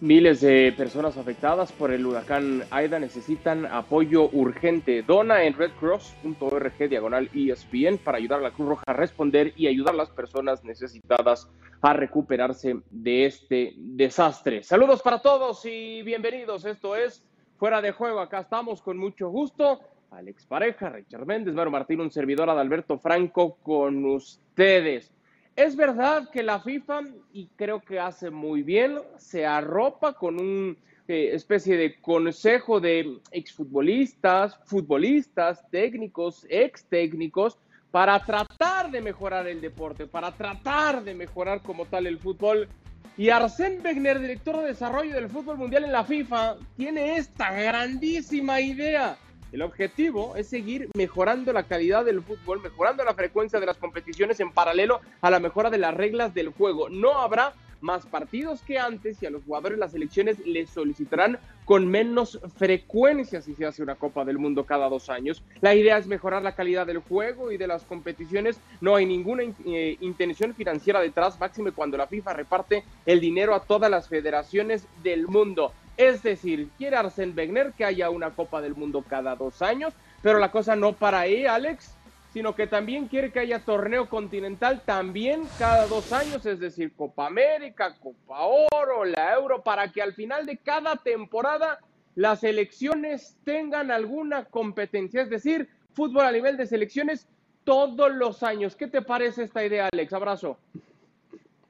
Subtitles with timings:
[0.00, 5.02] Miles de personas afectadas por el huracán Aida necesitan apoyo urgente.
[5.02, 9.94] Dona en redcross.org diagonal ESPN para ayudar a la Cruz Roja a responder y ayudar
[9.94, 11.50] a las personas necesitadas
[11.82, 14.62] a recuperarse de este desastre.
[14.62, 16.64] Saludos para todos y bienvenidos.
[16.64, 17.24] Esto es
[17.56, 18.20] Fuera de Juego.
[18.20, 19.80] Acá estamos con mucho gusto.
[20.12, 25.12] Alex Pareja, Richard Méndez, Mario Martín, un servidor Adalberto Franco con ustedes.
[25.58, 27.00] Es verdad que la FIFA,
[27.32, 30.76] y creo que hace muy bien, se arropa con una
[31.08, 37.58] eh, especie de consejo de exfutbolistas, futbolistas, técnicos, ex técnicos,
[37.90, 42.68] para tratar de mejorar el deporte, para tratar de mejorar como tal el fútbol.
[43.16, 48.60] Y Arsène Wenger, director de desarrollo del fútbol mundial en la FIFA, tiene esta grandísima
[48.60, 49.18] idea
[49.52, 54.40] el objetivo es seguir mejorando la calidad del fútbol, mejorando la frecuencia de las competiciones
[54.40, 56.88] en paralelo a la mejora de las reglas del juego.
[56.88, 61.86] No habrá más partidos que antes y a los jugadores las selecciones les solicitarán con
[61.86, 65.42] menos frecuencia si se hace una Copa del Mundo cada dos años.
[65.60, 68.60] La idea es mejorar la calidad del juego y de las competiciones.
[68.80, 73.60] No hay ninguna eh, intención financiera detrás, máxime cuando la FIFA reparte el dinero a
[73.60, 75.72] todas las federaciones del mundo.
[75.98, 80.38] Es decir, quiere Arsène Wenger que haya una Copa del Mundo cada dos años, pero
[80.38, 81.96] la cosa no para ahí, Alex,
[82.32, 87.26] sino que también quiere que haya torneo continental también cada dos años, es decir, Copa
[87.26, 91.80] América, Copa Oro, la Euro, para que al final de cada temporada
[92.14, 97.26] las selecciones tengan alguna competencia, es decir, fútbol a nivel de selecciones
[97.64, 98.76] todos los años.
[98.76, 100.12] ¿Qué te parece esta idea, Alex?
[100.12, 100.58] Abrazo.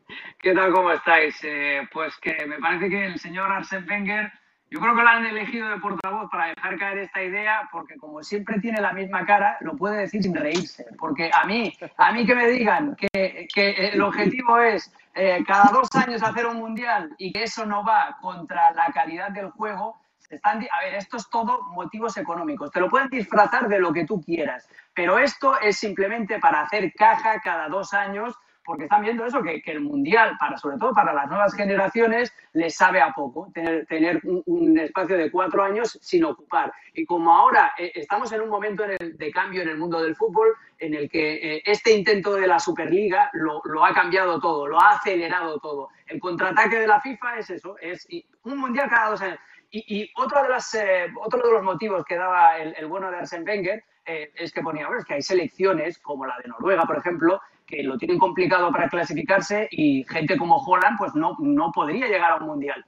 [0.40, 0.72] ¿Qué tal?
[0.72, 1.38] ¿Cómo estáis?
[1.42, 4.32] Eh, pues que me parece que el señor Arsène Wenger,
[4.70, 8.22] yo creo que lo han elegido de portavoz para dejar caer esta idea, porque como
[8.22, 10.86] siempre tiene la misma cara, lo puede decir sin reírse.
[10.98, 15.70] Porque a mí, a mí que me digan que, que el objetivo es eh, cada
[15.72, 20.00] dos años hacer un mundial y que eso no va contra la calidad del juego,
[20.28, 22.70] están, a ver, esto es todo motivos económicos.
[22.70, 26.92] Te lo pueden disfrazar de lo que tú quieras, pero esto es simplemente para hacer
[26.92, 31.14] caja cada dos años porque están viendo eso, que, el Mundial, para, sobre todo para
[31.14, 36.22] las nuevas generaciones, les sabe a poco tener, tener un, espacio de cuatro años sin
[36.26, 36.70] ocupar.
[36.92, 40.54] Y como ahora eh, estamos en un momento de cambio en el mundo del fútbol,
[40.78, 44.78] en el que eh, este intento de la Superliga lo, lo, ha cambiado todo, lo
[44.78, 45.88] ha acelerado todo.
[46.06, 48.06] El contraataque de la FIFA es eso, es
[48.42, 49.38] un Mundial cada dos años.
[49.70, 53.46] Y, otro, de las, eh, otro de los motivos que daba el, bueno de Arsène
[53.46, 57.82] Wenger es que ponía, es que hay selecciones, como la de Noruega, por ejemplo, que
[57.82, 62.36] lo tienen complicado para clasificarse y gente como Holland pues no, no podría llegar a
[62.36, 62.84] un mundial.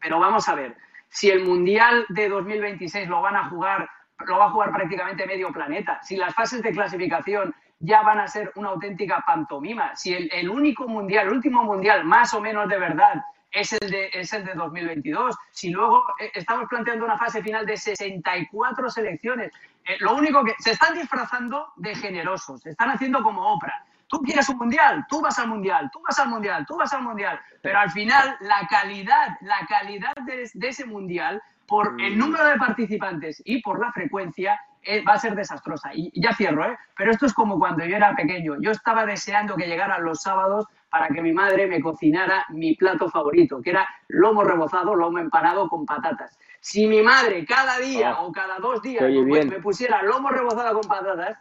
[0.00, 0.74] Pero vamos a ver,
[1.08, 3.88] si el mundial de 2026 lo van a jugar,
[4.26, 8.28] lo va a jugar prácticamente medio planeta, si las fases de clasificación ya van a
[8.28, 12.68] ser una auténtica pantomima, si el, el único mundial, el último mundial más o menos
[12.68, 15.36] de verdad es el de, es el de 2022.
[15.50, 19.52] Si luego eh, estamos planteando una fase final de 64 selecciones,
[19.84, 24.20] eh, lo único que se están disfrazando de generosos, se están haciendo como Oprah tú
[24.20, 27.40] quieres un mundial, tú vas al mundial, tú vas al mundial, tú vas al mundial,
[27.62, 32.18] pero al final la calidad, la calidad de, ese mundial por el mm.
[32.18, 35.94] número de participantes y por la frecuencia eh, va a ser desastrosa.
[35.94, 36.76] Y, ya cierro, ¿eh?
[36.94, 38.56] Pero esto es como cuando yo era pequeño.
[38.60, 43.08] Yo estaba deseando que llegaran los sábados para que mi madre me cocinara mi plato
[43.08, 46.38] favorito, que era lomo rebozado, lomo empanado con patatas.
[46.60, 48.22] Si mi madre cada día ah.
[48.24, 51.38] o cada dos días me pusiera lomo rebozado con patatas,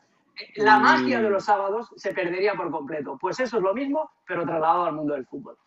[0.56, 3.18] la magia de los sábados se perdería por completo.
[3.20, 5.58] Pues eso es lo mismo, pero trasladado al mundo del fútbol.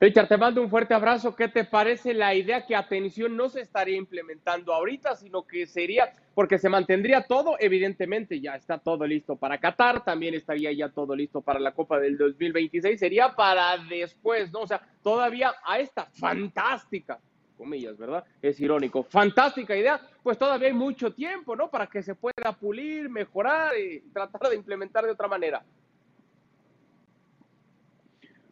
[0.00, 1.34] Richard, te mando un fuerte abrazo.
[1.34, 6.14] ¿Qué te parece la idea que atención no se estaría implementando ahorita, sino que sería,
[6.34, 11.16] porque se mantendría todo, evidentemente ya está todo listo para Qatar, también estaría ya todo
[11.16, 14.60] listo para la Copa del 2026, sería para después, ¿no?
[14.60, 17.18] O sea, todavía a esta fantástica
[17.58, 18.24] comillas, ¿verdad?
[18.40, 19.02] Es irónico.
[19.02, 21.68] Fantástica idea, pues todavía hay mucho tiempo, ¿no?
[21.68, 25.62] Para que se pueda pulir, mejorar y tratar de implementar de otra manera.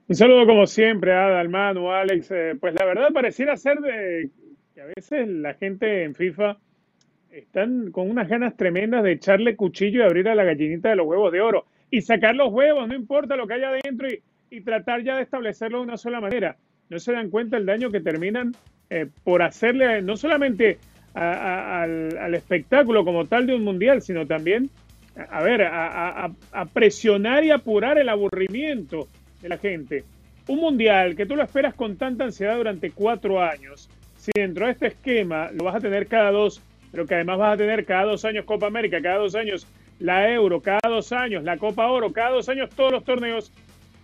[0.09, 2.31] Un saludo como siempre a Dalmano, Alex.
[2.31, 4.31] Eh, pues la verdad pareciera ser de
[4.75, 6.59] que a veces la gente en FIFA
[7.31, 11.07] están con unas ganas tremendas de echarle cuchillo y abrir a la gallinita de los
[11.07, 14.61] huevos de oro y sacar los huevos, no importa lo que haya adentro y, y
[14.61, 16.57] tratar ya de establecerlo de una sola manera.
[16.89, 18.53] No se dan cuenta el daño que terminan
[18.91, 20.79] eh, por hacerle no solamente
[21.15, 24.69] al, espectáculo como tal de un mundial, sino también,
[25.31, 26.31] a, ver, a,
[26.73, 29.09] presionar y apurar el aburrimiento
[29.41, 30.05] de la gente.
[30.47, 33.89] Un mundial que tú lo esperas con tanta ansiedad durante cuatro años,
[34.19, 36.61] si dentro de este esquema lo vas a tener cada dos,
[36.93, 39.67] pero que además vas a tener cada dos años Copa América, cada dos años
[39.99, 43.51] la Euro, cada dos años la Copa Oro, cada dos años todos los torneos,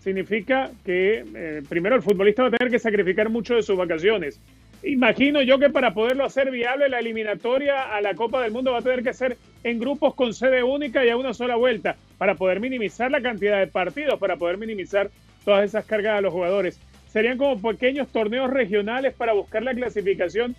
[0.00, 4.40] significa que eh, primero el futbolista va a tener que sacrificar mucho de sus vacaciones.
[4.84, 8.78] Imagino yo que para poderlo hacer viable la eliminatoria a la Copa del Mundo va
[8.78, 12.34] a tener que ser en grupos con sede única y a una sola vuelta, para
[12.34, 15.10] poder minimizar la cantidad de partidos, para poder minimizar
[15.44, 16.80] todas esas cargas a los jugadores.
[17.08, 20.56] Serían como pequeños torneos regionales para buscar la clasificación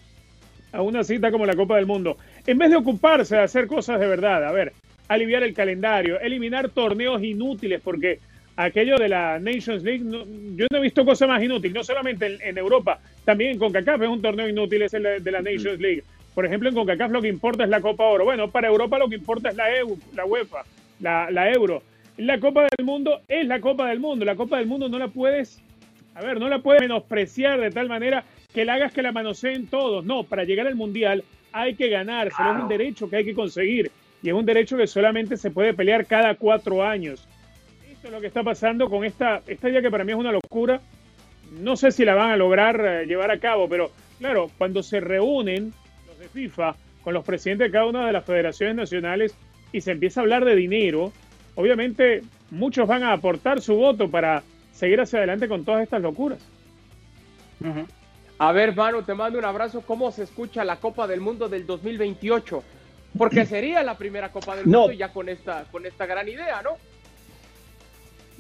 [0.72, 2.18] a una cita como la Copa del Mundo.
[2.48, 4.72] En vez de ocuparse de hacer cosas de verdad, a ver,
[5.10, 8.20] aliviar el calendario, eliminar torneos inútiles, porque
[8.56, 10.04] aquello de la Nations League,
[10.56, 14.10] yo no he visto cosa más inútil, no solamente en, Europa, también en CONCACAF es
[14.10, 16.04] un torneo inútil, es el de la Nations League.
[16.34, 18.26] Por ejemplo, en CONCACAF lo que importa es la Copa Oro.
[18.26, 20.64] Bueno, para Europa lo que importa es la, EU, la UEFA,
[21.00, 21.84] la, la Euro.
[22.18, 24.26] La Copa del Mundo es la Copa del Mundo.
[24.26, 25.62] La Copa del Mundo no la puedes,
[26.16, 28.24] a ver, no la puedes menospreciar de tal manera
[28.54, 30.06] que la hagas que la manoseen todos.
[30.06, 32.28] No, para llegar al Mundial hay que ganar.
[32.28, 33.92] Es un derecho que hay que conseguir.
[34.22, 37.28] Y es un derecho que solamente se puede pelear cada cuatro años.
[38.04, 40.34] Esto es lo que está pasando con esta, esta idea que para mí es una
[40.34, 40.82] locura.
[41.52, 45.00] No sé si la van a lograr eh, llevar a cabo, pero claro, cuando se
[45.00, 45.74] reúnen
[46.06, 49.34] los de FIFA con los presidentes de cada una de las federaciones nacionales
[49.72, 51.14] y se empieza a hablar de dinero,
[51.56, 56.40] obviamente muchos van a aportar su voto para seguir hacia adelante con todas estas locuras.
[58.38, 59.80] A ver, Manu, te mando un abrazo.
[59.80, 62.64] ¿Cómo se escucha la Copa del Mundo del 2028?
[63.18, 66.72] Porque sería la primera Copa del Mundo ya con esta, con esta gran idea, ¿no?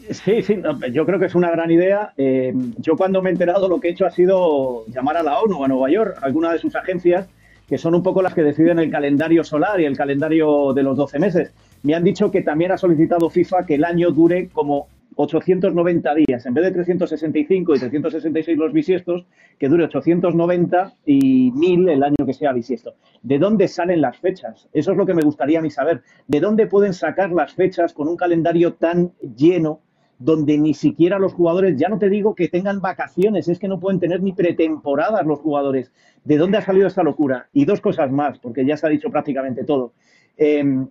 [0.09, 0.61] Sí, sí,
[0.91, 2.13] yo creo que es una gran idea.
[2.17, 5.39] Eh, yo cuando me he enterado lo que he hecho ha sido llamar a la
[5.39, 7.27] ONU, a Nueva York, a alguna de sus agencias,
[7.67, 10.97] que son un poco las que deciden el calendario solar y el calendario de los
[10.97, 11.53] 12 meses.
[11.83, 16.45] Me han dicho que también ha solicitado FIFA que el año dure como 890 días,
[16.45, 19.25] en vez de 365 y 366 los bisiestos,
[19.57, 22.95] que dure 890 y 1000 el año que sea bisiesto.
[23.21, 24.67] ¿De dónde salen las fechas?
[24.73, 26.01] Eso es lo que me gustaría a mí saber.
[26.27, 29.79] ¿De dónde pueden sacar las fechas con un calendario tan lleno
[30.19, 33.80] donde ni siquiera los jugadores, ya no te digo que tengan vacaciones, es que no
[33.80, 35.92] pueden tener ni pretemporadas los jugadores.
[36.24, 37.50] ¿De dónde ha salido esta locura?
[37.54, 39.94] Y dos cosas más, porque ya se ha dicho prácticamente todo.
[40.38, 40.88] Em,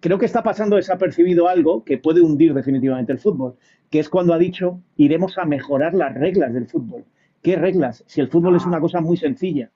[0.00, 3.56] creo que está pasando desapercibido algo que puede hundir definitivamente el fútbol,
[3.90, 7.04] que es cuando ha dicho iremos a mejorar las reglas del fútbol.
[7.42, 8.04] ¿Qué reglas?
[8.06, 9.70] Si el fútbol es una cosa muy sencilla.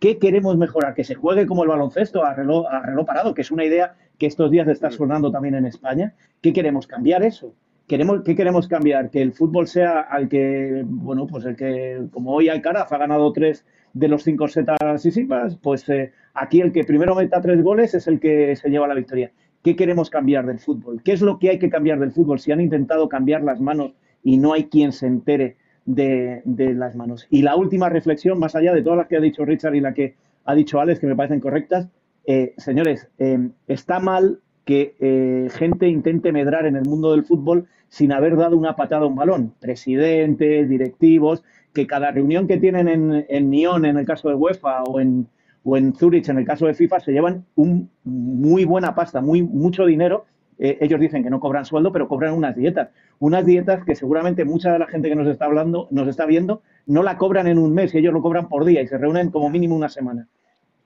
[0.00, 0.94] ¿Qué queremos mejorar?
[0.94, 3.96] Que se juegue como el baloncesto a reloj, a reloj parado, que es una idea
[4.18, 6.14] que estos días está sonando también en España.
[6.40, 6.86] ¿Qué queremos?
[6.86, 7.54] ¿Cambiar eso?
[7.86, 9.10] Queremos, ¿Qué queremos cambiar?
[9.10, 13.30] Que el fútbol sea al que, bueno, pues el que, como hoy Alcaraz ha ganado
[13.34, 17.62] tres de los cinco setas y sipas, pues eh, aquí el que primero meta tres
[17.62, 19.32] goles es el que se lleva la victoria.
[19.62, 21.02] ¿Qué queremos cambiar del fútbol?
[21.02, 22.38] ¿Qué es lo que hay que cambiar del fútbol?
[22.38, 23.92] Si han intentado cambiar las manos
[24.22, 27.26] y no hay quien se entere de, las manos.
[27.30, 29.94] Y la última reflexión, más allá de todas las que ha dicho Richard y la
[29.94, 31.88] que ha dicho Alex, que me parecen correctas,
[32.26, 38.12] eh, señores, eh, está mal que gente intente medrar en el mundo del fútbol sin
[38.12, 39.54] haber dado una patada a un balón.
[39.60, 41.42] Presidentes, directivos,
[41.72, 45.26] que cada reunión que tienen en, en Nyon, en el caso de UEFA, o en,
[45.64, 49.42] o en Zurich, en el caso de FIFA, se llevan un muy buena pasta, muy,
[49.42, 50.24] mucho dinero.
[50.62, 52.90] Eh, ellos dicen que no cobran sueldo, pero cobran unas dietas.
[53.18, 56.62] Unas dietas que seguramente mucha de la gente que nos está hablando, nos está viendo,
[56.86, 59.48] no la cobran en un mes ellos lo cobran por día y se reúnen como
[59.48, 60.28] mínimo una semana.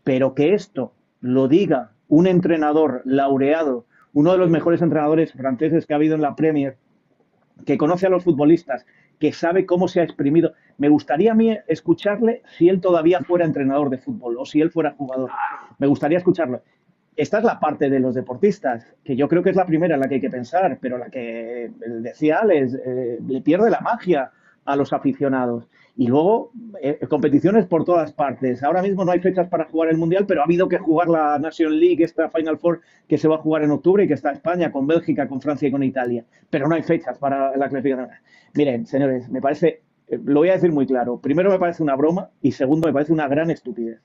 [0.04, 5.92] Pero que esto lo diga un entrenador laureado, uno de los mejores entrenadores franceses que
[5.92, 6.76] ha habido en la Premier,
[7.66, 8.86] que conoce a los futbolistas,
[9.18, 10.52] que sabe cómo se ha exprimido.
[10.78, 14.70] Me gustaría a mí escucharle si él todavía fuera entrenador de fútbol o si él
[14.70, 15.30] fuera jugador.
[15.78, 16.62] Me gustaría escucharlo.
[17.16, 20.00] Esta es la parte de los deportistas, que yo creo que es la primera en
[20.00, 24.32] la que hay que pensar, pero la que decía Alex, eh, le pierde la magia
[24.64, 25.68] a los aficionados.
[25.96, 26.50] Y luego,
[26.82, 28.62] eh, competiciones por todas partes.
[28.64, 31.38] Ahora mismo no hay fechas para jugar el Mundial, pero ha habido que jugar la
[31.38, 34.32] Nation League, esta Final Four que se va a jugar en octubre y que está
[34.32, 36.24] España, con Bélgica, con Francia y con Italia.
[36.50, 38.08] Pero no hay fechas para la clasificación.
[38.54, 41.18] Miren, señores, me parece, eh, lo voy a decir muy claro.
[41.18, 44.00] Primero me parece una broma y segundo me parece una gran estupidez.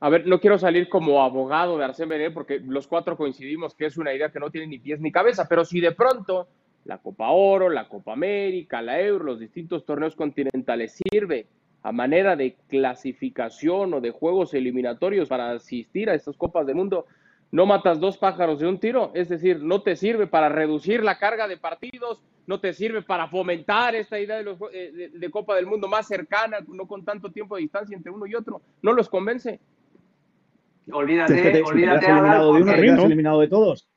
[0.00, 3.86] A ver, no quiero salir como abogado de Arsène Wenger porque los cuatro coincidimos que
[3.86, 6.48] es una idea que no tiene ni pies ni cabeza, pero si de pronto
[6.84, 11.46] la Copa Oro, la Copa América, la Euro, los distintos torneos continentales sirve
[11.82, 17.06] a manera de clasificación o de juegos eliminatorios para asistir a estas Copas del Mundo,
[17.50, 21.18] no matas dos pájaros de un tiro, es decir, no te sirve para reducir la
[21.18, 25.56] carga de partidos, no te sirve para fomentar esta idea de, los, eh, de, Copa
[25.56, 28.92] del Mundo más cercana, no con tanto tiempo de distancia entre uno y otro, no
[28.92, 29.60] los convence.
[30.92, 32.06] Olvídate, olvídate.
[32.06, 32.72] eliminado de uno,
[33.04, 33.88] eliminado de todos.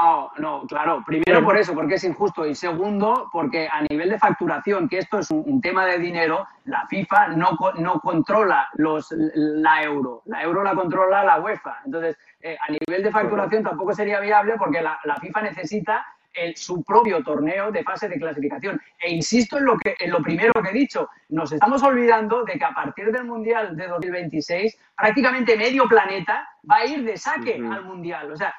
[0.00, 1.02] No, no, claro.
[1.04, 2.46] Primero por eso, porque es injusto.
[2.46, 6.86] Y segundo, porque a nivel de facturación, que esto es un, tema de dinero, la
[6.86, 10.22] FIFA no, no controla los, la euro.
[10.26, 11.78] La euro la controla la UEFA.
[11.84, 16.06] Entonces, eh, a nivel de facturación tampoco sería viable porque la, FIFA necesita
[16.54, 18.80] su propio torneo de fase de clasificación.
[18.98, 22.58] E insisto en lo, que, en lo primero que he dicho, nos estamos olvidando de
[22.58, 27.54] que a partir del Mundial de 2026 prácticamente medio planeta va a ir de saque
[27.54, 28.32] al Mundial.
[28.32, 28.54] O sea,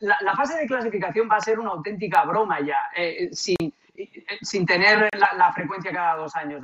[0.00, 3.56] la, fase de clasificación va a ser una auténtica broma ya, eh, sin,
[4.42, 6.62] sin tener la, frecuencia cada dos años.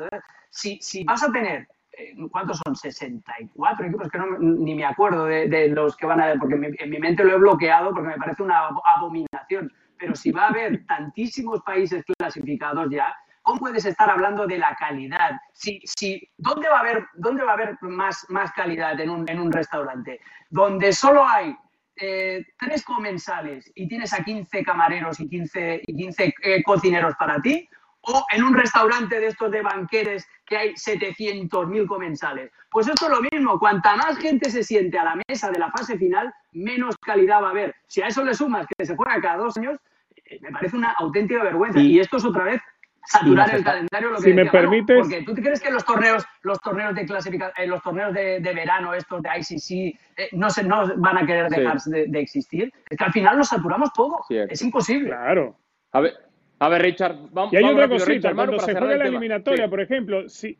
[0.50, 2.74] Si, si vas a tener eh, ¿cuántos son?
[2.74, 6.90] 64 equipos que no, ni me acuerdo de, los que van a ver, porque en
[6.90, 9.72] mi mente lo he bloqueado porque me parece una abominación.
[10.02, 14.74] Pero si va a haber tantísimos países clasificados ya, ¿cómo puedes estar hablando de la
[14.74, 15.30] calidad?
[15.52, 19.30] Si, si, ¿dónde, va a haber, ¿Dónde va a haber más, más calidad en un,
[19.30, 20.18] en un restaurante?
[20.50, 21.56] Donde solo hay
[21.94, 27.40] eh, tres comensales y tienes a 15 camareros y 15, y 15 eh, cocineros para
[27.40, 27.68] ti,
[28.00, 32.50] o en un restaurante de estos de banqueres que hay 700.000 comensales.
[32.72, 35.70] Pues esto es lo mismo, cuanta más gente se siente a la mesa de la
[35.70, 37.76] fase final, menos calidad va a haber.
[37.86, 39.78] Si a eso le sumas que se juega cada dos años,
[40.40, 41.80] me parece una auténtica vergüenza.
[41.80, 42.60] Y, esto es otra vez
[43.04, 46.60] saturar el calendario lo que si me permites porque tú crees que los torneos los
[46.60, 50.86] torneos de clasificación eh, los torneos de, verano estos de ICC eh, no se no
[50.98, 55.08] van a querer dejar de, existir es que al final nos saturamos todo es imposible.
[55.08, 55.56] Claro.
[55.90, 56.14] A ver
[56.62, 57.52] a ver, Richard, vamos.
[57.52, 60.56] Y hay otra cosita, cuando se juega la eliminatoria, por ejemplo, si,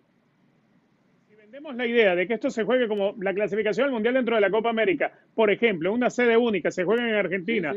[1.52, 4.40] vendemos la idea de que esto se juegue como la clasificación al Mundial dentro de
[4.40, 7.74] la Copa América, por ejemplo, una sede única, se juega en Argentina,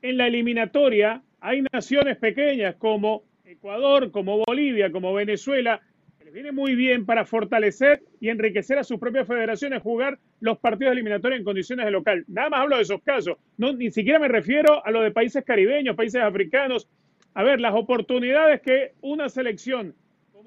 [0.00, 5.82] en la eliminatoria hay naciones pequeñas como Ecuador, como Bolivia, como Venezuela,
[6.18, 10.56] que les viene muy bien para fortalecer y enriquecer a sus propias federaciones, jugar los
[10.58, 12.24] partidos eliminatorios en condiciones de local.
[12.26, 15.44] Nada más hablo de esos casos, no, ni siquiera me refiero a lo de países
[15.44, 16.88] caribeños, países africanos,
[17.34, 19.94] a ver, las oportunidades que una selección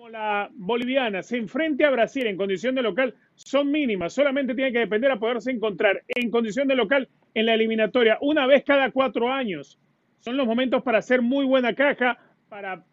[0.04, 4.12] como la boliviana se enfrente a Brasil en condición de local son mínimas.
[4.12, 8.46] Solamente tiene que depender a poderse encontrar en condición de local en la eliminatoria una
[8.46, 9.80] vez cada cuatro años.
[10.20, 12.18] Son los momentos para hacer muy buena caja,
[12.50, 12.84] para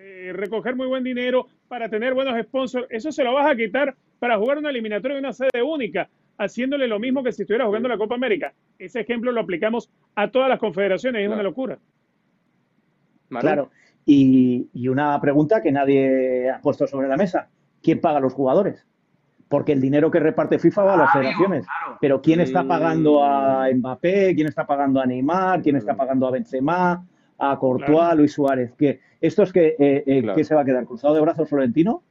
[0.00, 2.88] eh, recoger muy buen dinero, para tener buenos sponsors.
[2.90, 6.88] Eso se lo vas a quitar para jugar una eliminatoria en una sede única, haciéndole
[6.88, 8.52] lo mismo que si estuviera jugando la Copa América.
[8.80, 11.78] Ese ejemplo lo aplicamos a todas las confederaciones y es una locura.
[13.28, 13.70] Claro.
[14.08, 17.48] Y, una pregunta que nadie ha puesto sobre la mesa.
[17.82, 18.86] ¿Quién paga a los jugadores?
[19.48, 21.66] Porque el dinero que reparte FIFA va a las federaciones.
[22.00, 24.34] Pero ¿quién está pagando a Mbappé?
[24.34, 25.60] ¿Quién está pagando a Neymar?
[25.60, 27.04] ¿Quién está pagando a Benzema?
[27.38, 28.00] ¿A Courtois?
[28.00, 28.72] a Luis Suárez?
[28.78, 30.86] ¿Qué, ¿Esto es que, eh, eh, se va a quedar?
[30.86, 32.02] ¿Cruzado de brazos Florentino?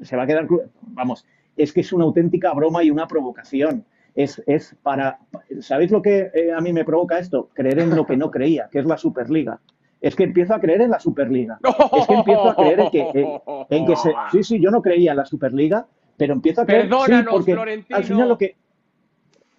[0.00, 0.46] Se va a quedar...
[0.80, 3.84] Vamos, es que es una auténtica broma y una provocación.
[4.14, 5.18] Es, es para...
[5.60, 7.50] ¿Sabéis lo que eh, a mí me provoca esto?
[7.52, 9.60] Creer en lo que no creía, que es la Superliga
[10.00, 11.58] es que empiezo a creer en la Superliga.
[11.96, 13.40] Es que empiezo a creer en que,
[13.70, 15.86] en, que se, sí, sí, yo no creía en la Superliga,
[16.16, 18.56] pero empiezo a creer sí, porque al final lo que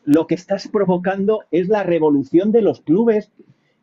[0.05, 3.31] lo que estás provocando es la revolución de los clubes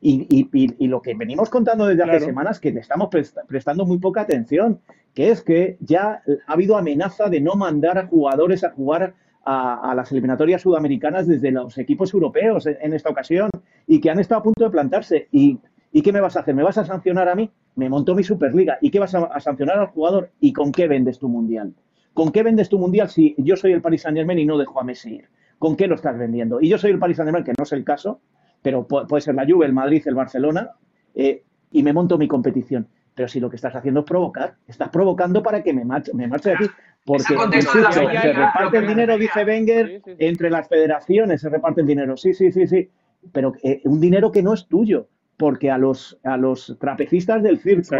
[0.00, 3.08] y, y, lo que venimos contando desde hace semanas que le estamos
[3.48, 4.80] prestando muy poca atención,
[5.14, 9.90] que es que ya ha habido amenaza de no mandar a jugadores a jugar a,
[9.90, 13.50] a, las eliminatorias sudamericanas desde los equipos europeos en, en, esta ocasión
[13.86, 15.28] y que han estado a punto de plantarse.
[15.30, 15.58] Y
[15.96, 16.54] ¿Y qué me vas a hacer?
[16.54, 17.50] ¿Me vas a sancionar a mí?
[17.74, 18.76] Me montó mi Superliga.
[18.82, 20.30] ¿Y qué vas a, sancionar al jugador?
[20.40, 21.72] ¿Y con qué vendes tu mundial?
[22.12, 24.78] ¿Con qué vendes tu mundial si yo soy el Paris Saint Germain y no dejo
[24.78, 25.30] a Messi ir?
[25.58, 26.60] ¿Con qué lo estás vendiendo?
[26.60, 28.20] Y yo soy el Paris Saint Germain, que no es el caso,
[28.60, 30.72] pero puede ser la Juve, el Madrid, el Barcelona,
[31.14, 32.86] eh, y me monto mi competición.
[33.14, 36.28] Pero si lo que estás haciendo es provocar, estás provocando para que me marche, me
[36.28, 36.66] marche de aquí.
[37.06, 42.18] Porque se reparte el dinero, dice Wenger, entre las federaciones se reparte el dinero.
[42.18, 42.90] Sí, sí, sí, sí.
[43.32, 47.58] Pero eh, un dinero que no es tuyo porque a los, a los trapecistas del
[47.58, 47.96] circo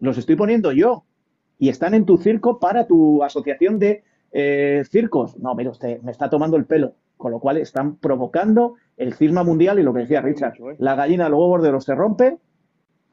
[0.00, 1.04] los estoy poniendo yo
[1.58, 5.38] y están en tu circo para tu asociación de eh, circos.
[5.38, 6.94] No, mire usted, me está tomando el pelo.
[7.16, 10.76] Con lo cual están provocando el cisma mundial y lo que decía Richard, ¿eh?
[10.78, 12.36] la gallina de los huevos de los se rompe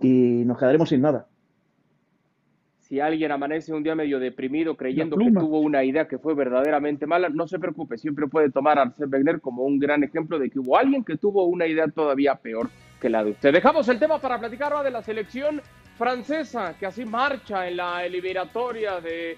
[0.02, 1.28] y nos quedaremos sin nada.
[2.80, 7.08] Si alguien amanece un día medio deprimido creyendo que tuvo una idea que fue verdaderamente
[7.08, 10.50] mala, no se preocupe, siempre puede tomar a Arsène Wenger como un gran ejemplo de
[10.50, 12.70] que hubo alguien que tuvo una idea todavía peor
[13.04, 13.52] que.
[13.52, 15.62] Dejamos el tema para platicar ahora de la selección
[15.98, 19.38] francesa, que así marcha en la eliminatoria de,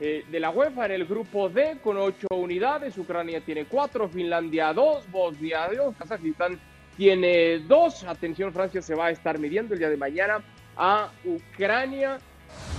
[0.00, 2.98] eh, de la UEFA en el grupo D con ocho unidades.
[2.98, 6.60] Ucrania tiene cuatro, Finlandia dos, Bosnia dos, Kazajistán
[6.96, 8.04] tiene dos.
[8.04, 10.42] Atención, Francia se va a estar midiendo el día de mañana
[10.76, 12.18] a Ucrania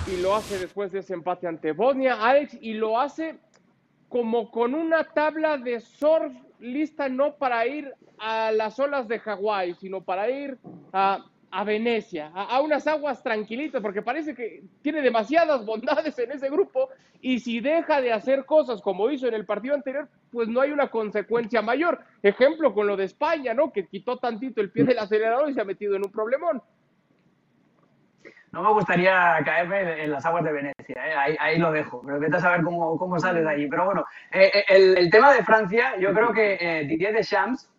[0.05, 3.35] y lo hace después de ese empate ante Bosnia, Alex, y lo hace
[4.07, 9.75] como con una tabla de surf lista no para ir a las olas de Hawái,
[9.75, 10.57] sino para ir
[10.93, 16.49] a a Venecia, a, unas aguas tranquilitas, porque parece que tiene demasiadas bondades en ese
[16.49, 16.89] grupo
[17.21, 20.71] y si deja de hacer cosas como hizo en el partido anterior, pues no hay
[20.71, 21.99] una consecuencia mayor.
[22.21, 23.71] Ejemplo con lo de España, ¿no?
[23.71, 26.61] Que quitó tantito el pie del acelerador y se ha metido en un problemón.
[28.57, 31.37] No me gustaría caerme en las aguas de Venecia, ¿eh?
[31.39, 33.67] ahí, lo dejo, pero vete a saber cómo, cómo sales de allí.
[33.67, 34.65] Pero bueno, eh, eh,
[34.97, 37.69] el, tema de Francia, yo creo que Didier Deschamps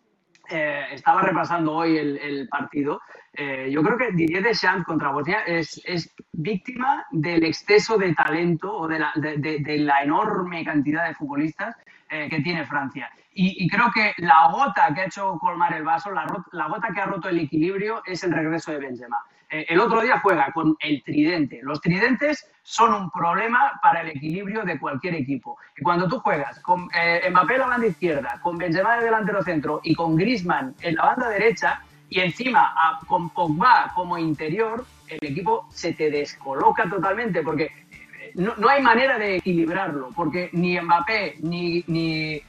[0.51, 3.01] eh, estaba repasando hoy el, partido.
[3.33, 8.73] Eh, yo creo que Didier Deschamps contra Bosnia es, es víctima del exceso de talento
[8.73, 11.75] o de la, de, la enorme cantidad de futbolistas
[12.09, 13.11] eh, que tiene Francia.
[13.31, 16.99] Y, creo que la gota que ha hecho colmar el vaso, la, la gota que
[16.99, 19.17] ha roto el equilibrio es el regreso de Benzema.
[19.49, 21.59] Eh, el otro día juega con el tridente.
[21.63, 25.57] Los tridentes son un problema para el equilibrio de cualquier equipo.
[25.75, 29.41] Y cuando tú juegas con eh, Mbappé en la banda izquierda, con Benzema de delantero
[29.41, 32.73] centro y con Griezmann en la banda derecha, y encima
[33.07, 39.17] con Pogba como interior, el equipo se te descoloca totalmente porque eh, no, hay manera
[39.17, 42.41] de equilibrarlo, porque ni Mbappé ni, ni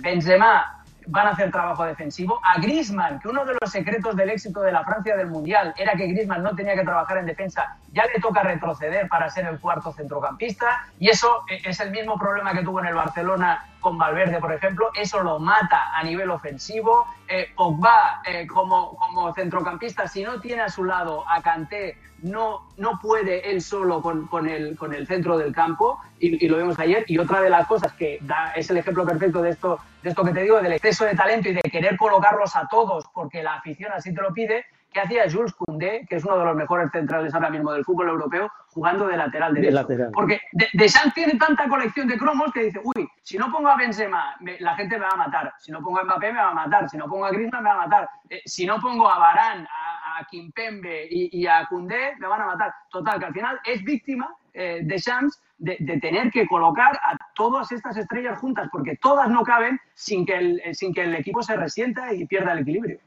[0.00, 2.40] Benzema van a hacer trabajo defensivo.
[2.42, 5.94] A Griezmann, que uno de los secretos del éxito de la Francia del Mundial era
[5.94, 9.58] que Griezmann no tenía que trabajar en defensa, ya le toca retroceder para ser el
[9.60, 10.86] cuarto centrocampista.
[10.98, 14.52] Y eso e-, es el mismo problema que tuvo en el Barcelona con Valverde, por
[14.52, 14.88] ejemplo.
[14.94, 17.06] Eso lo mata a nivel ofensivo.
[17.28, 22.70] Eh, Pogba, eh, como, como centrocampista, si no tiene a su lado a Kanté, no,
[22.78, 26.78] no puede él solo con, con, el, con el centro del campo, y, lo vimos
[26.78, 27.04] ayer.
[27.08, 30.24] Y otra de las cosas que da, es el ejemplo perfecto de esto, de esto
[30.24, 33.56] que te digo, del exceso de talento y de querer colocarlos a todos porque la
[33.56, 36.90] afición así te lo pide, que hacía Jules Koundé, que es uno de los mejores
[36.92, 39.86] centrales ahora mismo del fútbol europeo, jugando de lateral derecho.
[40.12, 43.76] Porque de, de tiene tanta colección de cromos que dice, uy, si no pongo a
[43.76, 45.52] Benzema, la gente me va a matar.
[45.58, 46.88] Si no pongo a Mbappé, me va a matar.
[46.88, 48.08] Si no pongo a Griezmann, me va a matar.
[48.30, 52.72] Eh, si no pongo a Barán, a, Kimpembe y, a Koundé, me van a matar.
[52.88, 57.72] Total, que al final es víctima eh, de Shams de, tener que colocar a todas
[57.72, 61.56] estas estrellas juntas, porque todas no caben sin que el, sin que el equipo se
[61.56, 63.00] resienta y pierda el equilibrio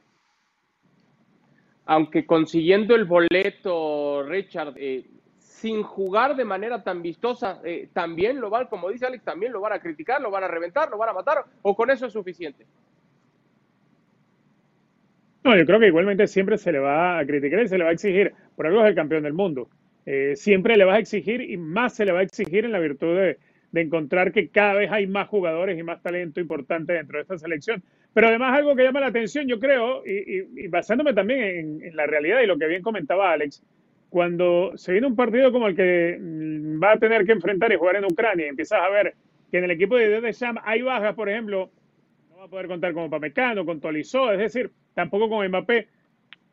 [1.88, 5.06] aunque consiguiendo el boleto, Richard, eh,
[5.40, 9.62] sin jugar de manera tan vistosa, eh, también lo van, como dice Alex, también lo
[9.62, 12.14] van a criticar, lo van a reventar, lo van a matar, o con eso es
[12.14, 12.66] suficiente.
[15.44, 17.92] No, yo creo que igualmente siempre se le va a criticar y se le va
[17.92, 19.70] a exigir, por algo es el campeón del mundo.
[20.06, 22.80] Eh, siempre le va a exigir y más se le va a exigir en la
[22.80, 23.38] virtud de,
[23.78, 27.38] de encontrar que cada vez hay más jugadores y más talento importante dentro de esta
[27.38, 27.84] selección.
[28.12, 32.42] Pero además algo que llama la atención, yo creo, y, basándome también en, la realidad
[32.42, 33.64] y lo que bien comentaba Alex,
[34.10, 37.76] cuando se viene un partido como el que mm, va a tener que enfrentar y
[37.76, 39.14] jugar en Ucrania, y empiezas a ver
[39.52, 41.70] que en el equipo de Deschamps hay bajas, por ejemplo,
[42.32, 45.88] no va a poder contar con Pamecano, con Tolizó, es decir, tampoco con Mbappé,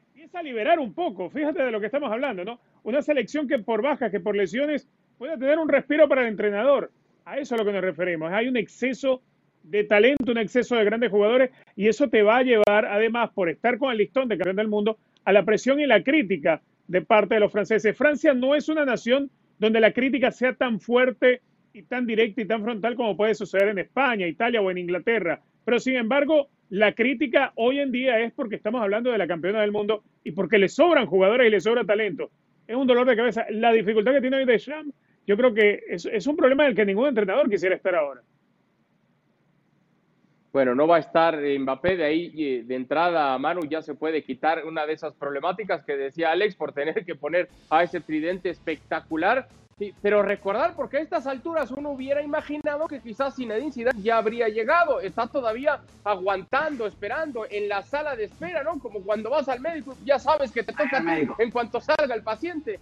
[0.08, 2.60] empieza a liberar un poco, fíjate de lo que estamos hablando, ¿no?
[2.82, 6.90] Una selección que por bajas, que por lesiones, puede tener un respiro para el entrenador.
[7.26, 8.32] A eso es a lo que nos referimos.
[8.32, 9.22] Hay un exceso
[9.62, 13.48] de talento, un exceso de grandes jugadores y eso te va a llevar, además, por
[13.48, 17.00] estar con el listón de campeón del mundo, a la presión y la crítica de
[17.00, 17.96] parte de los franceses.
[17.96, 21.40] Francia no es una nación donde la crítica sea tan fuerte
[21.72, 25.40] y tan directa y tan frontal como puede suceder en España, Italia o en Inglaterra.
[25.64, 29.62] Pero sin embargo, la crítica hoy en día es porque estamos hablando de la campeona
[29.62, 32.30] del mundo y porque le sobran jugadores y le sobra talento.
[32.66, 33.46] Es un dolor de cabeza.
[33.50, 34.94] La dificultad que tiene hoy Deschamps
[35.26, 38.22] yo creo que es, es un problema del que ningún entrenador quisiera estar ahora.
[40.54, 43.96] Bueno, no va a estar Mbappé, de ahí eh, de entrada a Manu ya se
[43.96, 48.00] puede quitar una de esas problemáticas que decía Alex por tener que poner a ese
[48.00, 49.48] tridente espectacular.
[49.76, 54.18] Sí, pero recordar, porque a estas alturas uno hubiera imaginado que quizás Zinedine Zidane ya
[54.18, 58.78] habría llegado, está todavía aguantando, esperando en la sala de espera, ¿no?
[58.78, 61.02] Como cuando vas al médico, ya sabes que te toca
[61.38, 62.78] en cuanto salga el paciente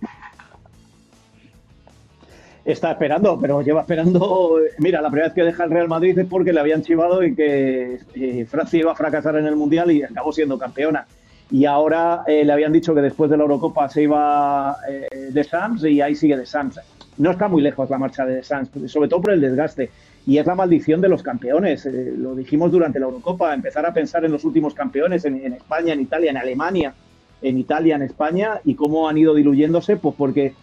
[2.64, 4.58] está esperando, pero lleva esperando.
[4.78, 7.34] Mira, la primera vez que deja el Real Madrid es porque le habían chivado y
[7.34, 11.06] que eh, Francia iba a fracasar en el Mundial y acabó siendo campeona.
[11.50, 15.44] Y ahora eh, le habían dicho que después de la Eurocopa se iba eh, de
[15.44, 16.80] Sams y ahí sigue de Sams.
[17.18, 19.90] No está muy lejos la marcha de Sams, sobre todo por el desgaste.
[20.24, 21.84] Y es la maldición de los campeones.
[21.84, 25.92] lo dijimos durante la Eurocopa, empezar a pensar en los últimos campeones, en, en España,
[25.92, 26.94] en Italia, en Alemania,
[27.42, 30.54] en Italia, en España, y cómo han ido diluyéndose, pues porque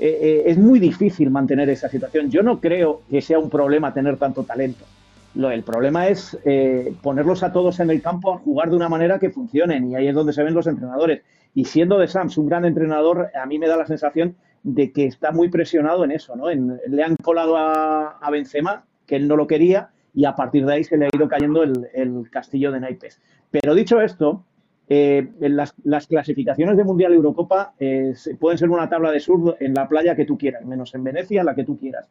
[0.00, 2.30] eh, eh, es muy difícil mantener esa situación.
[2.30, 4.86] Yo no creo que sea un problema tener tanto talento.
[5.34, 8.88] Lo, el problema es eh, ponerlos a todos en el campo a jugar de una
[8.88, 11.22] manera que funcionen y ahí es donde se ven los entrenadores.
[11.54, 15.04] Y siendo de Sams un gran entrenador, a mí me da la sensación de que
[15.04, 16.34] está muy presionado en eso.
[16.34, 16.48] ¿no?
[16.48, 20.84] le han colado a, Benzema, que él no lo quería, y a partir de ahí
[20.84, 23.20] se le ha ido cayendo el, el castillo de naipes.
[23.50, 24.44] Pero dicho esto,
[24.92, 29.88] eh, las, clasificaciones de Mundial Eurocopa eh, pueden ser una tabla de surf en la
[29.88, 32.08] playa que tú quieras, menos en Venecia, la que tú quieras.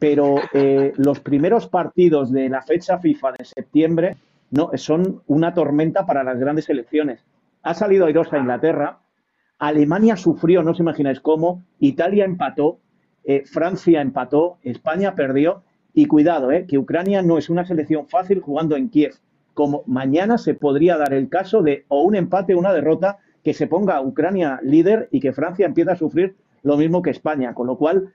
[0.00, 4.16] Pero eh, los primeros partidos de la fecha FIFA de septiembre
[4.50, 7.24] no, son una tormenta para las grandes selecciones.
[7.62, 8.98] Ha salido airosa Inglaterra,
[9.60, 12.80] Alemania sufrió, no os imagináis cómo, Italia empató,
[13.44, 15.62] Francia empató, España perdió.
[15.94, 19.14] Y cuidado, que Ucrania no es una selección fácil jugando en Kiev
[19.58, 23.54] como mañana se podría dar el caso de o un empate o una derrota que
[23.54, 27.66] se ponga Ucrania líder y que Francia empiece a sufrir lo mismo que España, con
[27.66, 28.14] lo cual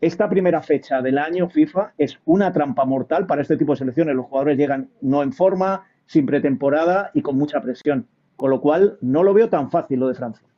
[0.00, 4.16] esta primera fecha del año FIFA es una trampa mortal para este tipo de selecciones.
[4.16, 8.98] Los jugadores llegan no en forma, sin pretemporada y con mucha presión, con lo cual
[9.00, 10.49] no lo veo tan fácil lo de Francia.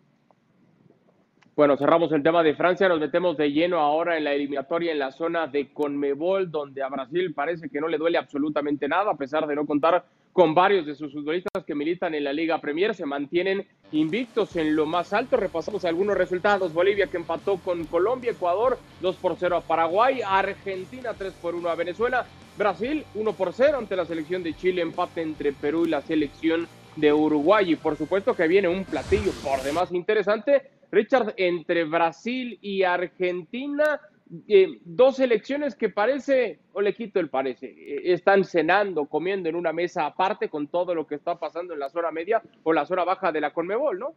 [1.55, 4.99] Bueno, cerramos el tema de Francia, nos metemos de lleno ahora en la eliminatoria en
[4.99, 9.17] la zona de Conmebol, donde a Brasil parece que no le duele absolutamente nada, a
[9.19, 12.95] pesar de no contar con varios de sus futbolistas que militan en la Liga Premier,
[12.95, 15.37] se mantienen invictos en lo más alto.
[15.37, 16.73] Repasamos algunos resultados.
[16.73, 21.69] Bolivia que empató con Colombia, Ecuador 2 por 0 a Paraguay, Argentina 3 por 1
[21.69, 22.25] a Venezuela,
[22.57, 26.67] Brasil 1 por 0 ante la selección de Chile, empate entre Perú y la selección
[26.97, 27.73] de Uruguay.
[27.73, 33.99] Y por supuesto que viene un platillo por demás interesante Richard, entre Brasil y Argentina,
[34.47, 39.57] eh, dos elecciones que parece, o le quito el parece, eh, están cenando, comiendo en
[39.57, 42.85] una mesa aparte con todo lo que está pasando en la zona media o la
[42.85, 44.15] zona baja de la Conmebol, ¿no?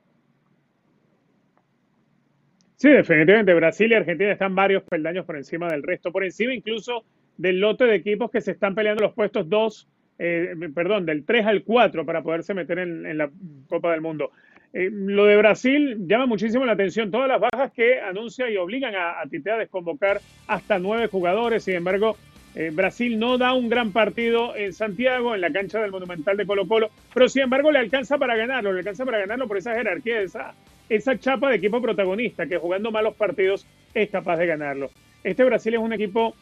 [2.75, 3.53] Sí, definitivamente.
[3.53, 7.05] Brasil y Argentina están varios peldaños por encima del resto, por encima incluso
[7.37, 9.87] del lote de equipos que se están peleando los puestos 2,
[10.19, 13.31] eh, perdón, del 3 al 4 para poderse meter en la
[13.69, 14.31] Copa del Mundo.
[14.77, 17.09] Eh, lo de Brasil llama muchísimo la atención.
[17.09, 21.63] Todas las bajas que anuncia y obligan a, a Tite a desconvocar hasta nueve jugadores.
[21.63, 22.17] Sin embargo,
[22.55, 26.45] eh, Brasil no da un gran partido en Santiago, en la cancha del Monumental de
[26.45, 29.73] Colo Colo, pero sin embargo le alcanza para ganarlo, le alcanza para ganarlo por esa
[29.75, 30.53] jerarquía, esa,
[30.89, 34.89] esa chapa de equipo protagonista que jugando malos partidos es capaz de ganarlo.
[35.23, 36.35] Este Brasil es un equipo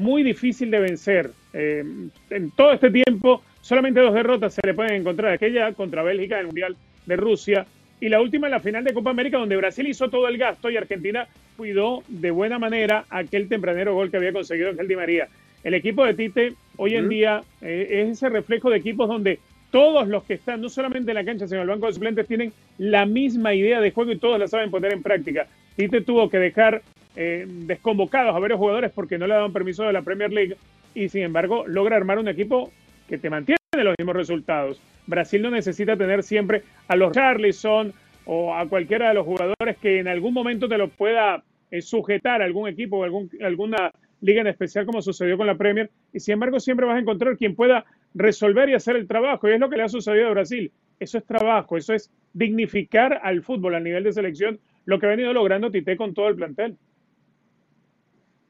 [0.00, 1.30] muy difícil de vencer.
[1.52, 1.84] Eh,
[2.30, 5.32] en todo este tiempo, solamente dos derrotas se le pueden encontrar.
[5.32, 6.76] Aquella contra Bélgica en el Mundial
[7.06, 7.66] de Rusia
[8.00, 10.70] y la última en la final de Copa América, donde Brasil hizo todo el gasto
[10.70, 15.28] y Argentina cuidó de buena manera aquel tempranero gol que había conseguido Ángel Di María.
[15.62, 19.38] El equipo de Tite hoy en día eh, es ese reflejo de equipos donde
[19.70, 22.26] todos los que están, no solamente en la cancha, sino en el banco de suplentes,
[22.26, 25.46] tienen la misma idea de juego y todos la saben poner en práctica.
[25.76, 26.82] Tite tuvo que dejar
[27.14, 30.56] eh, desconvocados a varios jugadores porque no le daban permiso de la Premier League
[30.94, 32.72] y sin embargo logra armar un equipo
[33.08, 34.80] que te mantiene los mismos resultados.
[35.06, 37.92] Brasil no necesita tener siempre a los Charlison
[38.24, 42.42] o a cualquiera de los jugadores que en algún momento te lo pueda eh, sujetar
[42.42, 45.88] a algún equipo o algún, alguna liga en especial como sucedió con la Premier.
[46.12, 49.48] Y sin embargo siempre vas a encontrar quien pueda resolver y hacer el trabajo.
[49.48, 50.72] Y es lo que le ha sucedido a Brasil.
[50.98, 55.10] Eso es trabajo, eso es dignificar al fútbol a nivel de selección, lo que ha
[55.10, 56.76] venido logrando Tite con todo el plantel.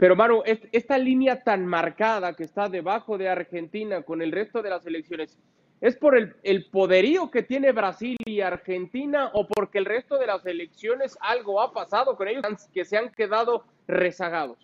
[0.01, 4.71] Pero Maru, esta línea tan marcada que está debajo de Argentina con el resto de
[4.71, 5.37] las selecciones,
[5.83, 10.45] ¿Es por el, poderío que tiene Brasil y Argentina o porque el resto de las
[10.45, 14.59] elecciones algo ha pasado con ellos que se han quedado rezagados?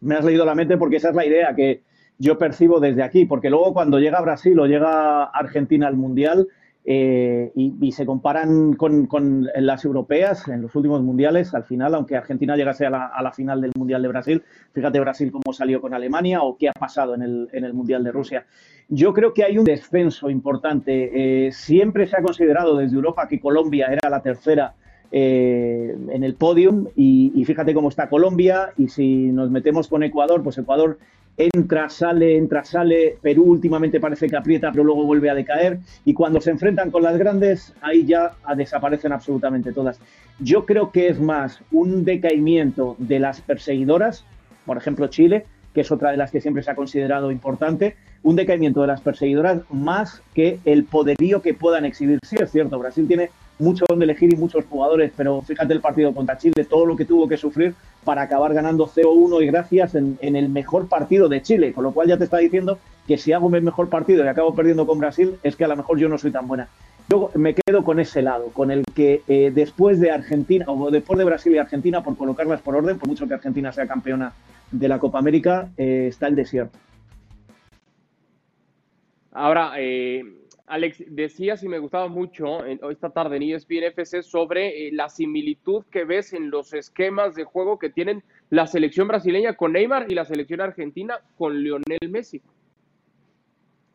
[0.00, 1.82] Me has leído la mente porque esa es la idea que
[2.18, 6.48] yo percibo desde aquí, porque luego cuando llega Brasil o llega Argentina al Mundial,
[6.92, 11.54] eh, y, se comparan con, las europeas en los últimos mundiales.
[11.54, 15.52] Al final, aunque Argentina llegase a la, final del Mundial de Brasil, fíjate Brasil cómo
[15.52, 18.44] salió con Alemania o qué ha pasado en el, Mundial de Rusia.
[18.88, 21.46] Yo creo que hay un descenso importante.
[21.46, 24.74] Eh, siempre se ha considerado desde Europa que Colombia era la tercera
[25.12, 30.02] eh, en el podium y, y, fíjate cómo está Colombia y si nos metemos con
[30.02, 30.98] Ecuador, pues Ecuador
[31.36, 33.16] entra, sale, entra, sale.
[33.20, 35.78] Perú últimamente parece que aprieta, pero luego vuelve a decaer.
[36.04, 39.98] Y cuando se enfrentan con las grandes, ahí ya desaparecen absolutamente todas.
[40.38, 44.24] Yo creo que es más un decaimiento de las perseguidoras,
[44.66, 48.36] por ejemplo Chile, que es otra de las que siempre se ha considerado importante, un
[48.36, 52.18] decaimiento de las perseguidoras más que el poderío que puedan exhibir.
[52.26, 53.30] Sí, es cierto, Brasil tiene
[53.60, 57.04] mucho donde elegir y muchos jugadores, pero fíjate el partido contra Chile, todo lo que
[57.04, 61.72] tuvo que sufrir para acabar ganando 0-1 y gracias en, el mejor partido de Chile,
[61.72, 64.54] con lo cual ya te está diciendo que si hago el mejor partido y acabo
[64.54, 66.68] perdiendo con Brasil, es que a lo mejor yo no soy tan buena.
[67.08, 71.18] Yo me quedo con ese lado, con el que eh, después de Argentina, o después
[71.18, 74.32] de Brasil y Argentina, por colocarlas por orden, por mucho que Argentina sea campeona
[74.70, 76.78] de la Copa América, eh, está el desierto.
[79.32, 80.24] Ahora, eh,
[80.70, 85.84] Alex, decías y me gustaba mucho esta tarde en ESPN FC sobre eh, la similitud
[85.90, 90.14] que ves en los esquemas de juego que tienen la selección brasileña con Neymar y
[90.14, 92.40] la selección argentina con Lionel Messi.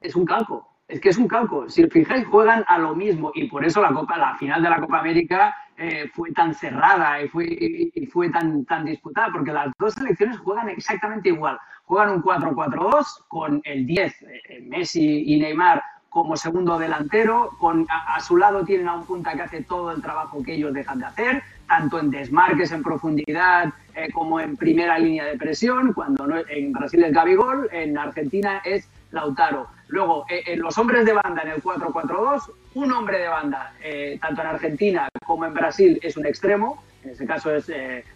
[0.02, 1.70] Es un calco, Es que es un calco.
[1.70, 4.70] Si os fijáis, juegan a lo mismo y por eso la Copa, la final de
[4.70, 9.54] la Copa América eh, fue tan cerrada y fue, y fue tan, tan disputada, porque
[9.54, 11.58] las dos selecciones juegan exactamente igual.
[11.86, 15.82] Juegan un 4-4-2 con el 10, eh, Messi y Neymar
[16.16, 20.02] como segundo delantero, con, a, su lado tienen a un punta que hace todo el
[20.02, 24.98] trabajo que ellos dejan de hacer, tanto en desmarques en profundidad eh, como en primera
[24.98, 29.68] línea de presión, cuando no, en Brasil es Gabigol, en Argentina es Lautaro.
[29.90, 34.18] Luego, eh, en los hombres de banda en el 4-4-2, un hombre de banda, eh,
[34.22, 37.70] tanto en Argentina como en Brasil, es un extremo, en ese caso es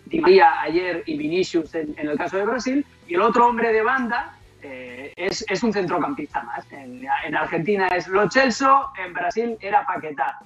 [0.05, 3.81] Di María ayer y Vinicius en, el caso de Brasil, y el otro hombre de
[3.81, 6.71] banda es, es, un centrocampista más.
[6.71, 10.39] En, en, Argentina es Lo Celso, en Brasil era Paquetá.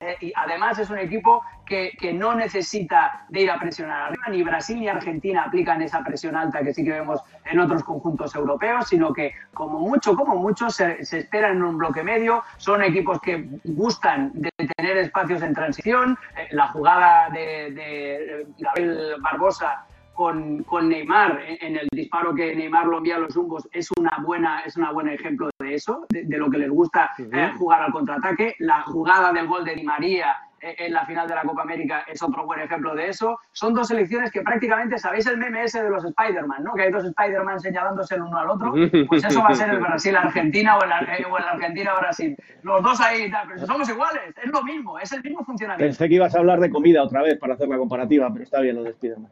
[0.00, 4.24] Eh, y además es un equipo que, que, no necesita de ir a presionar arriba,
[4.28, 8.34] ni Brasil ni Argentina aplican esa presión alta que sí que vemos en otros conjuntos
[8.34, 12.82] europeos, sino que como mucho, como mucho, se, se esperan en un bloque medio, son
[12.82, 19.86] equipos que gustan de tener espacios en transición, eh, la jugada de Gabriel Barbosa
[20.16, 24.18] con, con, Neymar en el disparo que Neymar lo envía a los zumbos es una
[24.24, 27.92] buena es una buen ejemplo de eso, de, lo que les gusta eh, jugar al
[27.92, 28.54] contraataque.
[28.60, 32.04] La jugada del gol de Di María eh, en la final de la Copa América
[32.06, 33.38] es otro buen ejemplo de eso.
[33.52, 36.74] Son dos selecciones que prácticamente, ¿sabéis el meme ese de los Spider-Man, ¿no?
[36.74, 38.74] Que hay dos Spider-Man señalándose el uno al otro.
[39.08, 42.36] Pues eso va a ser el Brasil-Argentina o el, eh, o el Argentina-Brasil.
[42.62, 45.86] Los dos ahí, pero somos iguales, es lo mismo, es el mismo funcionamiento.
[45.86, 48.60] Pensé que ibas a hablar de comida otra vez para hacer la comparativa, pero está
[48.60, 49.30] bien lo de Spider-Man.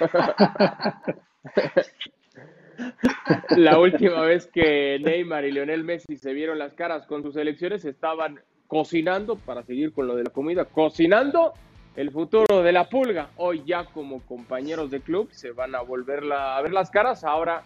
[3.56, 7.84] La última vez que Neymar y Lionel Messi se vieron las caras con sus elecciones
[7.84, 11.54] estaban cocinando, para seguir con lo de la comida, cocinando
[11.96, 13.30] el futuro de la pulga.
[13.36, 17.64] Hoy ya como compañeros de club se van a volver a ver las caras ahora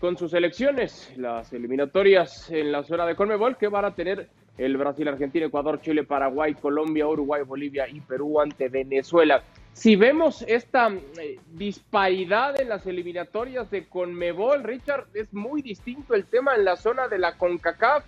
[0.00, 4.76] con sus elecciones, las eliminatorias en la zona de Conmebol que van a tener el
[4.76, 9.42] Brasil, Argentina, Ecuador, Chile, Paraguay, Colombia, Uruguay, Bolivia y Perú ante Venezuela.
[9.80, 16.26] Si vemos esta eh, disparidad en las eliminatorias de Conmebol, Richard, es muy distinto el
[16.26, 18.04] tema en la zona de la CONCACAF,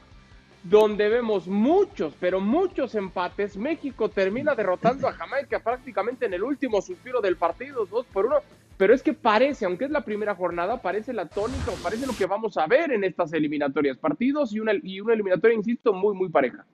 [0.64, 3.56] donde vemos muchos, pero muchos empates.
[3.56, 8.40] México termina derrotando a Jamaica prácticamente en el último suspiro del partido, dos por uno.
[8.76, 12.26] Pero es que parece, aunque es la primera jornada, parece la tónica, parece lo que
[12.26, 13.96] vamos a ver en estas eliminatorias.
[13.96, 16.66] Partidos y una, y una eliminatoria, insisto, muy, muy pareja.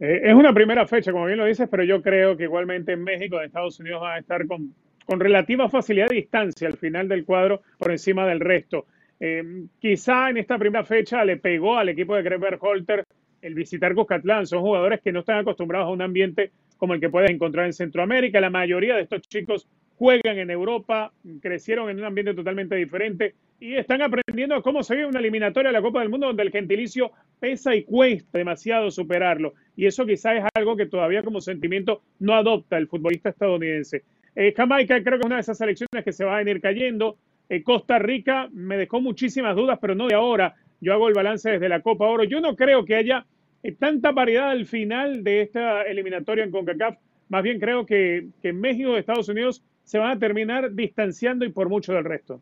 [0.00, 3.04] Eh, es una primera fecha, como bien lo dices, pero yo creo que igualmente en
[3.04, 7.06] México, en Estados Unidos van a estar con, con relativa facilidad de distancia al final
[7.06, 8.86] del cuadro por encima del resto.
[9.20, 9.42] Eh,
[9.78, 13.04] quizá en esta primera fecha le pegó al equipo de Greg Holter
[13.42, 14.46] el visitar Cuscatlán.
[14.46, 17.74] Son jugadores que no están acostumbrados a un ambiente como el que puedes encontrar en
[17.74, 18.40] Centroamérica.
[18.40, 23.74] La mayoría de estos chicos juegan en Europa, crecieron en un ambiente totalmente diferente y
[23.74, 27.12] están aprendiendo cómo se vive una eliminatoria de la Copa del Mundo donde el gentilicio
[27.40, 29.54] pesa y cuesta demasiado superarlo.
[29.74, 34.04] Y eso quizás es algo que todavía como sentimiento no adopta el futbolista estadounidense.
[34.36, 37.16] Eh, Jamaica creo que es una de esas selecciones que se va a venir cayendo.
[37.48, 40.54] Eh, Costa Rica me dejó muchísimas dudas, pero no de ahora.
[40.80, 42.24] Yo hago el balance desde la Copa Oro.
[42.24, 43.26] Yo no creo que haya
[43.62, 46.98] eh, tanta variedad al final de esta eliminatoria en CONCACAF.
[47.28, 51.50] Más bien creo que, que México y Estados Unidos se van a terminar distanciando y
[51.50, 52.40] por mucho del resto.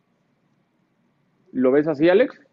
[1.52, 2.47] ¿Lo ves así, Alex?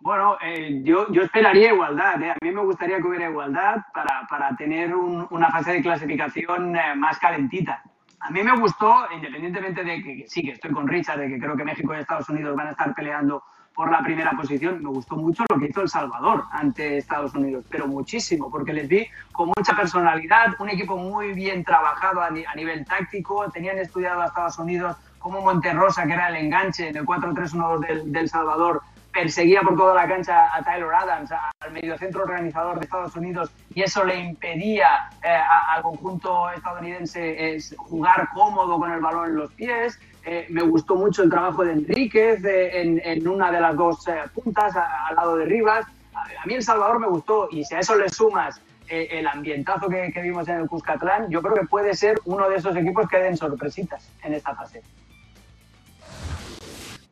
[0.00, 2.22] Bueno, eh, yo, yo, esperaría igualdad.
[2.22, 2.30] Eh.
[2.30, 6.74] A mí me gustaría que hubiera igualdad para, para tener un, una fase de clasificación
[6.74, 7.82] eh, más calentita.
[8.20, 11.54] A mí me gustó, independientemente de que, sí, que estoy con Richard, de que creo
[11.54, 13.42] que México y Estados Unidos van a estar peleando
[13.74, 17.64] por la primera posición, me gustó mucho lo que hizo El Salvador ante Estados Unidos,
[17.70, 22.54] pero muchísimo, porque les vi con mucha personalidad, un equipo muy bien trabajado a, a
[22.56, 27.06] nivel táctico, tenían estudiado a Estados Unidos como Monterrosa, que era el enganche en el
[27.06, 28.82] 4-3-1 del, del Salvador,
[29.12, 33.82] perseguía por toda la cancha a Tyler Adams, al mediocentro organizador de Estados Unidos, y
[33.82, 39.52] eso le impedía eh, al conjunto estadounidense es jugar cómodo con el balón en los
[39.52, 39.98] pies.
[40.24, 44.14] Eh, me gustó mucho el trabajo de Enríquez en, en, una de las dos eh,
[44.34, 45.86] puntas, al lado de Rivas.
[46.14, 49.88] A, mí El Salvador me gustó, y si a eso le sumas eh, el ambientazo
[49.88, 53.08] que, que, vimos en el Cuscatlán, yo creo que puede ser uno de esos equipos
[53.08, 54.82] que den sorpresitas en esta fase.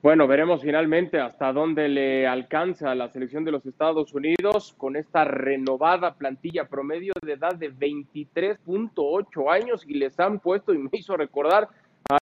[0.01, 5.25] Bueno, veremos finalmente hasta dónde le alcanza la selección de los Estados Unidos con esta
[5.25, 11.17] renovada plantilla promedio de edad de 23.8 años y les han puesto y me hizo
[11.17, 11.67] recordar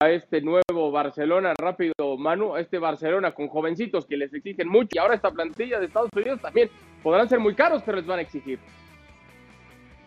[0.01, 4.89] a este nuevo Barcelona rápido, Manu, a este Barcelona con jovencitos que les exigen mucho
[4.93, 6.71] y ahora esta plantilla de Estados Unidos también
[7.03, 8.57] podrán ser muy caros, pero les van a exigir.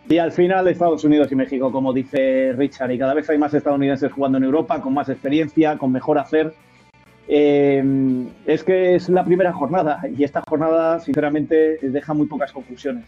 [0.08, 3.54] Y al final Estados Unidos y México, como dice Richard, y cada vez hay más
[3.54, 6.52] estadounidenses jugando en Europa con más experiencia, con mejor hacer
[7.32, 7.80] eh,
[8.44, 13.04] es que es la primera jornada y esta jornada, sinceramente, deja muy pocas conclusiones.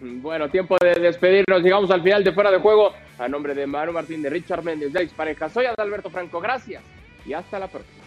[0.00, 1.62] Bueno, tiempo de despedirnos.
[1.62, 2.92] Llegamos al final de Fuera de Juego.
[3.18, 6.40] A nombre de Manu Martín, de Richard Méndez, de Alex Pareja, soy Adalberto Franco.
[6.40, 6.82] Gracias
[7.26, 7.99] y hasta la próxima.